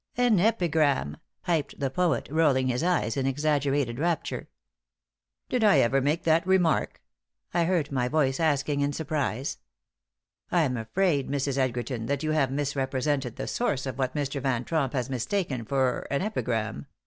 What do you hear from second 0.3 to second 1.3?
epigram!"